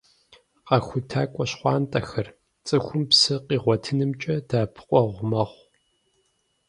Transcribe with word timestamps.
«КъэхутакӀуэ 0.67 1.45
щхъуантӀэхэр» 1.49 2.27
цӀыхум 2.67 3.03
псы 3.09 3.35
къигъуэтынымкӀэ 3.45 4.35
дэӀэпыкъуэгъу 4.49 5.27
мэхъу. 5.29 5.65